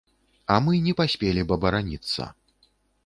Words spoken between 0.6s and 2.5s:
мы не паспелі б абараніцца.